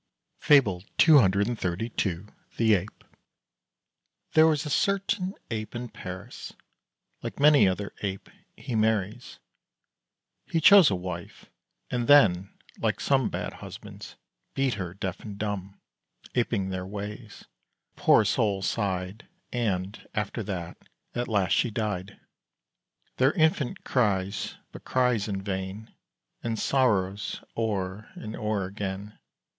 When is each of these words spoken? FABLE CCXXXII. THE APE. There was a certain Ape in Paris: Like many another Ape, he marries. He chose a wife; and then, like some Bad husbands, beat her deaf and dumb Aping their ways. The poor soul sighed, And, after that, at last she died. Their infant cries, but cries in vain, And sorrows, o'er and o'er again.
FABLE 0.39 0.83
CCXXXII. 0.97 2.27
THE 2.57 2.73
APE. 2.73 3.03
There 4.33 4.47
was 4.47 4.65
a 4.65 4.69
certain 4.71 5.35
Ape 5.51 5.75
in 5.75 5.89
Paris: 5.89 6.53
Like 7.21 7.39
many 7.39 7.67
another 7.67 7.93
Ape, 8.01 8.27
he 8.57 8.73
marries. 8.73 9.37
He 10.47 10.59
chose 10.59 10.89
a 10.89 10.95
wife; 10.95 11.51
and 11.91 12.07
then, 12.07 12.49
like 12.79 12.99
some 12.99 13.29
Bad 13.29 13.53
husbands, 13.61 14.15
beat 14.55 14.73
her 14.73 14.95
deaf 14.95 15.19
and 15.19 15.37
dumb 15.37 15.79
Aping 16.33 16.69
their 16.69 16.87
ways. 16.87 17.45
The 17.95 18.01
poor 18.01 18.25
soul 18.25 18.63
sighed, 18.63 19.27
And, 19.53 20.03
after 20.15 20.41
that, 20.41 20.77
at 21.13 21.27
last 21.27 21.51
she 21.51 21.69
died. 21.69 22.19
Their 23.17 23.33
infant 23.33 23.83
cries, 23.83 24.55
but 24.71 24.83
cries 24.83 25.27
in 25.27 25.43
vain, 25.43 25.93
And 26.41 26.57
sorrows, 26.57 27.43
o'er 27.55 28.09
and 28.15 28.35
o'er 28.35 28.65
again. 28.65 29.19